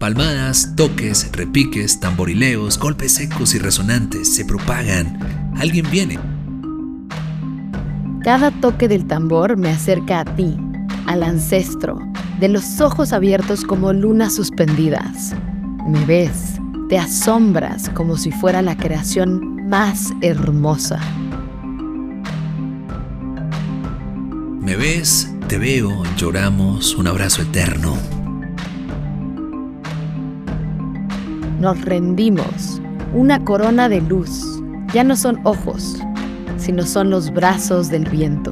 Palmadas, 0.00 0.72
toques, 0.76 1.30
repiques, 1.30 2.00
tamborileos, 2.00 2.78
golpes 2.78 3.16
secos 3.16 3.54
y 3.54 3.58
resonantes 3.58 4.34
se 4.34 4.46
propagan. 4.46 5.52
Alguien 5.58 5.84
viene. 5.90 6.18
Cada 8.24 8.50
toque 8.50 8.88
del 8.88 9.06
tambor 9.06 9.58
me 9.58 9.68
acerca 9.68 10.20
a 10.20 10.24
ti, 10.24 10.56
al 11.04 11.22
ancestro, 11.22 11.98
de 12.38 12.48
los 12.48 12.80
ojos 12.80 13.12
abiertos 13.12 13.62
como 13.62 13.92
lunas 13.92 14.34
suspendidas. 14.34 15.34
Me 15.86 16.02
ves, 16.06 16.54
te 16.88 16.96
asombras 16.96 17.90
como 17.90 18.16
si 18.16 18.32
fuera 18.32 18.62
la 18.62 18.78
creación 18.78 19.68
más 19.68 20.14
hermosa. 20.22 20.98
Me 24.62 24.76
ves, 24.76 25.30
te 25.46 25.58
veo, 25.58 26.04
lloramos, 26.16 26.94
un 26.94 27.06
abrazo 27.06 27.42
eterno. 27.42 28.19
Nos 31.60 31.78
rendimos, 31.82 32.80
una 33.12 33.44
corona 33.44 33.90
de 33.90 34.00
luz. 34.00 34.62
Ya 34.94 35.04
no 35.04 35.14
son 35.14 35.40
ojos, 35.44 35.98
sino 36.56 36.86
son 36.86 37.10
los 37.10 37.30
brazos 37.30 37.90
del 37.90 38.08
viento. 38.08 38.50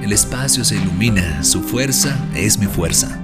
El 0.00 0.12
espacio 0.12 0.64
se 0.64 0.76
ilumina, 0.76 1.42
su 1.42 1.60
fuerza 1.60 2.16
es 2.36 2.56
mi 2.56 2.66
fuerza. 2.66 3.20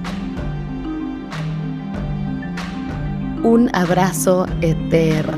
Un 3.41 3.69
abrazo 3.73 4.45
eterno. 4.59 5.37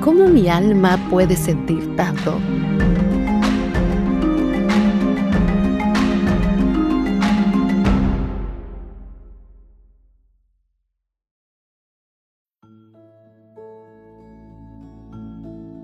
¿Cómo 0.00 0.26
mi 0.26 0.48
alma 0.48 0.98
puede 1.08 1.36
sentir 1.36 1.94
tanto? 1.94 2.40